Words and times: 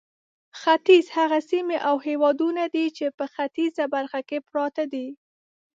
ختیځ 0.59 1.05
هغه 1.17 1.39
سیمې 1.49 1.77
او 1.87 1.95
هېوادونه 2.07 2.63
دي 2.75 2.85
چې 2.97 3.05
په 3.17 3.25
ختیځه 3.33 3.85
برخه 3.95 4.19
کې 4.29 4.37
پراته 4.47 4.83
دي. 4.93 5.07